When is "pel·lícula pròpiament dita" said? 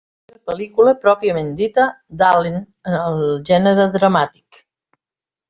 0.51-1.83